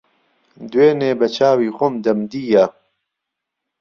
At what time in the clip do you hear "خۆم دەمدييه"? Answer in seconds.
1.77-2.65